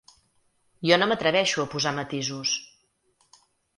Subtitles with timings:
[0.91, 2.55] Jo no m’atreveixo a posar matisos.